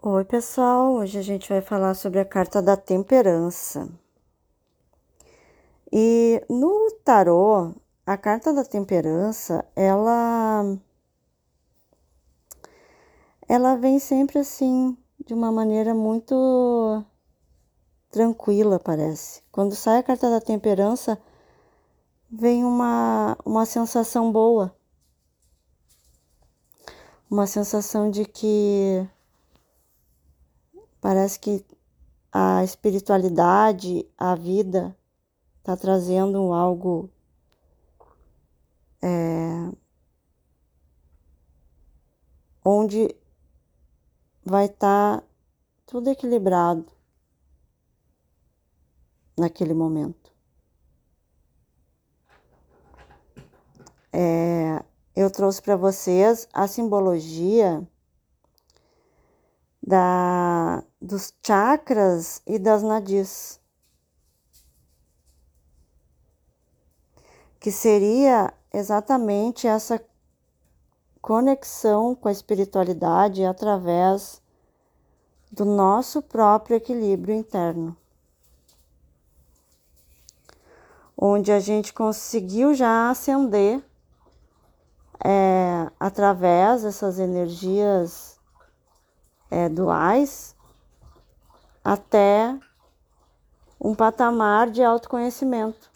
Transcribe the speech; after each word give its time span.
Oi, 0.00 0.24
pessoal. 0.24 0.92
Hoje 0.94 1.18
a 1.18 1.22
gente 1.22 1.48
vai 1.48 1.60
falar 1.60 1.92
sobre 1.94 2.20
a 2.20 2.24
carta 2.24 2.62
da 2.62 2.76
temperança. 2.76 3.88
E 5.92 6.40
no 6.48 6.92
tarô, 7.04 7.74
a 8.06 8.16
carta 8.16 8.52
da 8.54 8.64
temperança, 8.64 9.64
ela 9.74 10.78
ela 13.48 13.74
vem 13.76 13.98
sempre 13.98 14.38
assim, 14.38 14.96
de 15.26 15.34
uma 15.34 15.50
maneira 15.50 15.92
muito 15.94 17.04
tranquila, 18.10 18.78
parece. 18.78 19.42
Quando 19.50 19.74
sai 19.74 19.98
a 19.98 20.02
carta 20.04 20.30
da 20.30 20.40
temperança, 20.40 21.20
vem 22.30 22.64
uma 22.64 23.36
uma 23.44 23.66
sensação 23.66 24.30
boa. 24.30 24.72
Uma 27.30 27.46
sensação 27.48 28.10
de 28.10 28.24
que 28.24 29.08
Parece 31.00 31.38
que 31.38 31.64
a 32.32 32.62
espiritualidade, 32.64 34.06
a 34.16 34.34
vida, 34.34 34.96
está 35.58 35.76
trazendo 35.76 36.52
algo 36.52 37.10
é, 39.02 39.70
onde 42.64 43.14
vai 44.44 44.66
estar 44.66 45.20
tá 45.20 45.26
tudo 45.86 46.10
equilibrado 46.10 46.86
naquele 49.36 49.74
momento. 49.74 50.32
É, 54.12 54.82
eu 55.14 55.30
trouxe 55.30 55.60
para 55.62 55.76
vocês 55.76 56.48
a 56.52 56.66
simbologia 56.66 57.86
da, 59.82 60.82
dos 61.00 61.32
chakras 61.44 62.42
e 62.46 62.58
das 62.58 62.82
nadis, 62.82 63.60
que 67.60 67.70
seria 67.70 68.52
exatamente 68.72 69.66
essa 69.66 70.00
conexão 71.20 72.14
com 72.14 72.28
a 72.28 72.32
espiritualidade 72.32 73.44
através 73.44 74.40
do 75.50 75.64
nosso 75.64 76.22
próprio 76.22 76.76
equilíbrio 76.76 77.34
interno. 77.34 77.96
Onde 81.16 81.50
a 81.50 81.58
gente 81.58 81.92
conseguiu 81.92 82.74
já 82.74 83.10
ascender 83.10 83.82
é, 85.24 85.90
através 85.98 86.82
dessas 86.82 87.18
energias 87.18 88.37
é, 89.50 89.68
duais 89.68 90.56
até 91.84 92.58
um 93.80 93.94
patamar 93.94 94.70
de 94.70 94.82
autoconhecimento, 94.82 95.90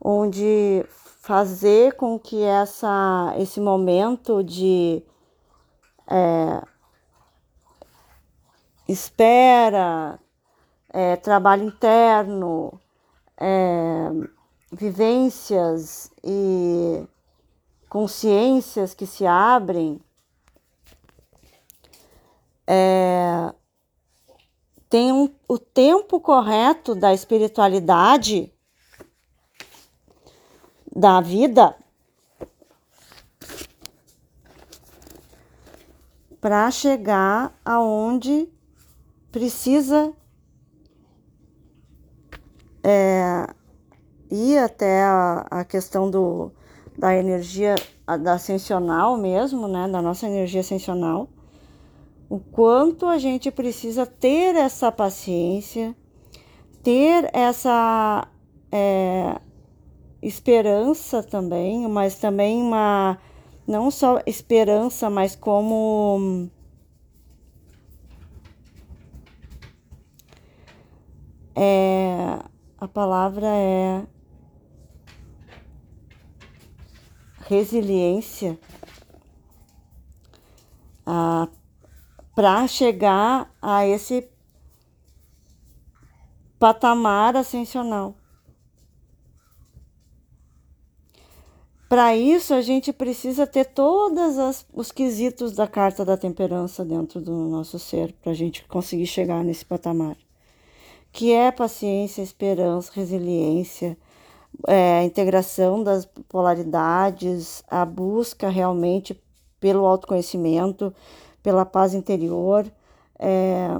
onde 0.00 0.84
fazer 0.88 1.94
com 1.96 2.18
que 2.18 2.42
essa, 2.42 3.34
esse 3.38 3.60
momento 3.60 4.44
de 4.44 5.02
é, 6.06 6.62
espera, 8.88 10.18
é, 10.90 11.16
trabalho 11.16 11.64
interno, 11.64 12.80
é, 13.36 14.08
vivências 14.72 16.10
e 16.22 17.04
consciências 17.96 18.92
que 18.92 19.06
se 19.06 19.24
abrem, 19.26 19.98
é, 22.66 23.54
tem 24.90 25.10
um, 25.10 25.34
o 25.48 25.58
tempo 25.58 26.20
correto 26.20 26.94
da 26.94 27.14
espiritualidade 27.14 28.52
da 30.94 31.22
vida 31.22 31.74
para 36.38 36.70
chegar 36.70 37.58
aonde 37.64 38.46
precisa 39.32 40.12
é, 42.84 43.46
ir 44.30 44.58
até 44.58 45.02
a, 45.02 45.46
a 45.50 45.64
questão 45.64 46.10
do 46.10 46.52
da 46.98 47.14
energia 47.14 47.74
da 48.22 48.34
ascensional 48.34 49.16
mesmo, 49.16 49.66
né, 49.66 49.88
da 49.88 50.00
nossa 50.00 50.26
energia 50.26 50.60
ascensional, 50.60 51.28
o 52.28 52.38
quanto 52.38 53.06
a 53.06 53.18
gente 53.18 53.50
precisa 53.50 54.06
ter 54.06 54.54
essa 54.54 54.90
paciência, 54.92 55.94
ter 56.82 57.28
essa 57.32 58.28
é, 58.70 59.40
esperança 60.22 61.22
também, 61.22 61.88
mas 61.88 62.18
também 62.18 62.62
uma 62.62 63.18
não 63.66 63.90
só 63.90 64.20
esperança, 64.26 65.10
mas 65.10 65.34
como 65.34 66.48
é, 71.54 72.38
a 72.78 72.86
palavra 72.86 73.46
é 73.46 74.02
resiliência 77.48 78.58
ah, 81.04 81.48
para 82.34 82.66
chegar 82.66 83.50
a 83.62 83.86
esse 83.86 84.28
patamar 86.58 87.36
ascensional. 87.36 88.14
Para 91.88 92.16
isso, 92.16 92.52
a 92.52 92.60
gente 92.60 92.92
precisa 92.92 93.46
ter 93.46 93.66
todos 93.66 94.66
os 94.74 94.90
quesitos 94.90 95.52
da 95.54 95.68
carta 95.68 96.04
da 96.04 96.16
temperança 96.16 96.84
dentro 96.84 97.20
do 97.20 97.32
nosso 97.32 97.78
ser, 97.78 98.12
para 98.14 98.32
a 98.32 98.34
gente 98.34 98.64
conseguir 98.66 99.06
chegar 99.06 99.44
nesse 99.44 99.64
patamar. 99.64 100.16
Que 101.12 101.32
é 101.32 101.52
paciência, 101.52 102.22
esperança, 102.22 102.90
resiliência, 102.92 103.96
é, 104.66 104.98
a 105.00 105.04
integração 105.04 105.82
das 105.82 106.06
polaridades, 106.28 107.62
a 107.68 107.84
busca 107.84 108.48
realmente 108.48 109.20
pelo 109.60 109.86
autoconhecimento, 109.86 110.94
pela 111.42 111.64
paz 111.64 111.94
interior, 111.94 112.66
é, 113.18 113.78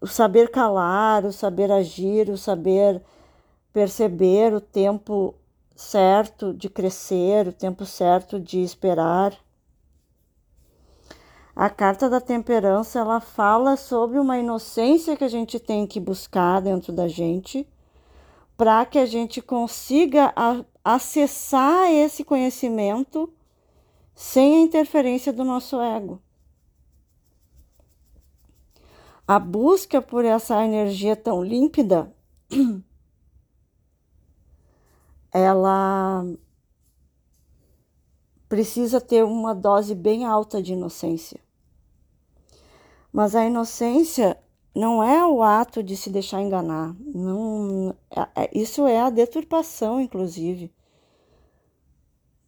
o 0.00 0.06
saber 0.06 0.50
calar, 0.50 1.24
o 1.24 1.32
saber 1.32 1.70
agir, 1.72 2.28
o 2.28 2.36
saber 2.36 3.02
perceber 3.72 4.54
o 4.54 4.60
tempo 4.60 5.34
certo 5.74 6.54
de 6.54 6.68
crescer, 6.68 7.48
o 7.48 7.52
tempo 7.52 7.84
certo 7.84 8.38
de 8.38 8.62
esperar. 8.62 9.34
A 11.56 11.70
carta 11.70 12.08
da 12.08 12.20
temperança 12.20 12.98
ela 12.98 13.20
fala 13.20 13.76
sobre 13.76 14.18
uma 14.18 14.38
inocência 14.38 15.16
que 15.16 15.24
a 15.24 15.28
gente 15.28 15.58
tem 15.58 15.86
que 15.86 16.00
buscar 16.00 16.60
dentro 16.60 16.92
da 16.92 17.08
gente 17.08 17.66
para 18.56 18.84
que 18.86 18.98
a 18.98 19.06
gente 19.06 19.42
consiga 19.42 20.32
acessar 20.84 21.90
esse 21.90 22.22
conhecimento 22.22 23.32
sem 24.14 24.56
a 24.56 24.60
interferência 24.60 25.32
do 25.32 25.44
nosso 25.44 25.80
ego. 25.80 26.20
A 29.26 29.38
busca 29.38 30.02
por 30.02 30.24
essa 30.24 30.62
energia 30.64 31.16
tão 31.16 31.42
límpida, 31.42 32.14
ela 35.32 36.24
precisa 38.48 39.00
ter 39.00 39.24
uma 39.24 39.54
dose 39.54 39.94
bem 39.94 40.24
alta 40.24 40.62
de 40.62 40.74
inocência. 40.74 41.40
Mas 43.10 43.34
a 43.34 43.44
inocência 43.44 44.38
não 44.74 45.02
é 45.02 45.24
o 45.24 45.42
ato 45.42 45.82
de 45.82 45.96
se 45.96 46.10
deixar 46.10 46.42
enganar. 46.42 46.94
Não, 47.00 47.94
é, 48.10 48.42
é, 48.42 48.50
isso 48.52 48.86
é 48.86 49.00
a 49.00 49.10
deturpação, 49.10 50.00
inclusive, 50.00 50.72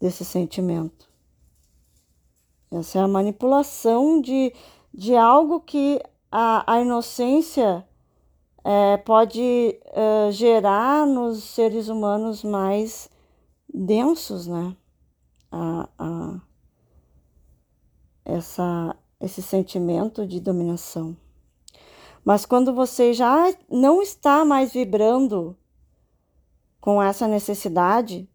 desse 0.00 0.24
sentimento. 0.24 1.08
Essa 2.70 2.98
é 2.98 3.02
a 3.02 3.08
manipulação 3.08 4.20
de, 4.20 4.52
de 4.92 5.14
algo 5.14 5.60
que 5.60 6.02
a, 6.30 6.74
a 6.74 6.80
inocência 6.80 7.86
é, 8.64 8.96
pode 8.96 9.78
é, 9.84 10.32
gerar 10.32 11.06
nos 11.06 11.44
seres 11.44 11.88
humanos 11.88 12.42
mais 12.42 13.08
densos, 13.72 14.48
né? 14.48 14.76
A, 15.52 15.88
a, 15.96 16.40
essa, 18.24 18.96
esse 19.20 19.40
sentimento 19.40 20.26
de 20.26 20.40
dominação. 20.40 21.16
Mas 22.26 22.44
quando 22.44 22.74
você 22.74 23.14
já 23.14 23.54
não 23.70 24.02
está 24.02 24.44
mais 24.44 24.72
vibrando 24.72 25.56
com 26.80 27.00
essa 27.00 27.28
necessidade 27.28 28.28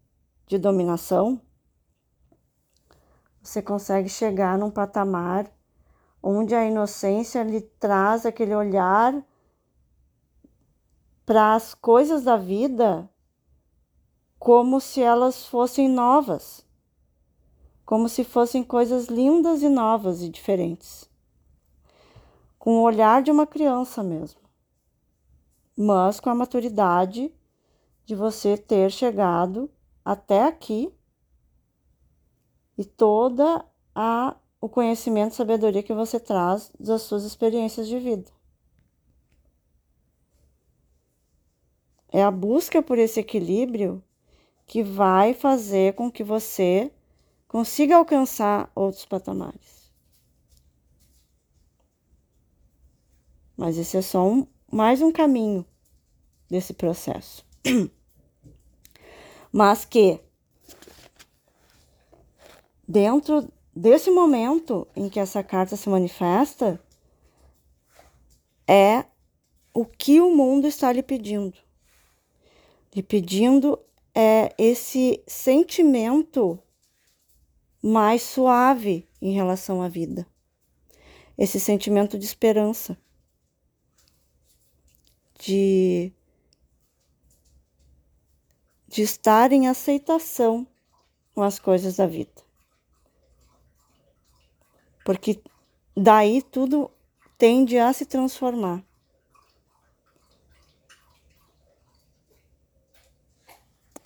de 0.46 0.56
dominação, 0.56 1.38
você 3.42 3.60
consegue 3.60 4.08
chegar 4.08 4.56
num 4.56 4.70
patamar 4.70 5.52
onde 6.22 6.54
a 6.54 6.64
inocência 6.64 7.42
lhe 7.42 7.60
traz 7.60 8.24
aquele 8.24 8.54
olhar 8.54 9.22
para 11.26 11.54
as 11.54 11.74
coisas 11.74 12.24
da 12.24 12.38
vida 12.38 13.10
como 14.38 14.80
se 14.80 15.02
elas 15.02 15.44
fossem 15.44 15.86
novas, 15.86 16.66
como 17.84 18.08
se 18.08 18.24
fossem 18.24 18.64
coisas 18.64 19.08
lindas 19.08 19.60
e 19.60 19.68
novas 19.68 20.22
e 20.22 20.30
diferentes, 20.30 21.11
com 22.62 22.76
o 22.76 22.82
olhar 22.82 23.24
de 23.24 23.30
uma 23.32 23.44
criança 23.44 24.04
mesmo, 24.04 24.40
mas 25.76 26.20
com 26.20 26.30
a 26.30 26.34
maturidade 26.34 27.34
de 28.04 28.14
você 28.14 28.56
ter 28.56 28.88
chegado 28.88 29.68
até 30.04 30.44
aqui 30.44 30.94
e 32.78 32.84
toda 32.84 33.66
a 33.92 34.36
o 34.60 34.68
conhecimento 34.68 35.32
e 35.32 35.34
sabedoria 35.34 35.82
que 35.82 35.92
você 35.92 36.20
traz 36.20 36.70
das 36.78 37.02
suas 37.02 37.24
experiências 37.24 37.88
de 37.88 37.98
vida. 37.98 38.30
É 42.12 42.22
a 42.22 42.30
busca 42.30 42.80
por 42.80 42.96
esse 42.96 43.18
equilíbrio 43.18 44.00
que 44.66 44.84
vai 44.84 45.34
fazer 45.34 45.94
com 45.94 46.08
que 46.08 46.22
você 46.22 46.92
consiga 47.48 47.96
alcançar 47.96 48.70
outros 48.72 49.04
patamares. 49.04 49.81
Mas 53.56 53.76
esse 53.78 53.96
é 53.96 54.02
só 54.02 54.26
um, 54.26 54.46
mais 54.70 55.02
um 55.02 55.12
caminho 55.12 55.64
desse 56.48 56.72
processo. 56.72 57.44
Mas 59.52 59.84
que 59.84 60.20
dentro 62.86 63.50
desse 63.74 64.10
momento 64.10 64.86
em 64.94 65.08
que 65.08 65.18
essa 65.18 65.42
carta 65.42 65.76
se 65.76 65.88
manifesta, 65.88 66.78
é 68.68 69.04
o 69.72 69.84
que 69.84 70.20
o 70.20 70.34
mundo 70.34 70.66
está 70.66 70.92
lhe 70.92 71.02
pedindo. 71.02 71.56
Lhe 72.94 73.02
pedindo 73.02 73.78
é 74.14 74.54
esse 74.58 75.22
sentimento 75.26 76.58
mais 77.82 78.22
suave 78.22 79.08
em 79.20 79.32
relação 79.32 79.80
à 79.80 79.88
vida. 79.88 80.26
Esse 81.36 81.58
sentimento 81.58 82.18
de 82.18 82.26
esperança, 82.26 82.96
de, 85.42 86.12
de 88.86 89.02
estar 89.02 89.52
em 89.52 89.68
aceitação 89.68 90.66
com 91.34 91.42
as 91.42 91.58
coisas 91.58 91.96
da 91.96 92.06
vida 92.06 92.42
porque 95.04 95.42
daí 95.96 96.42
tudo 96.42 96.90
tende 97.36 97.78
a 97.78 97.92
se 97.92 98.06
transformar. 98.06 98.82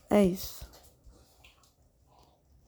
É 0.09 0.25
isso. 0.25 0.66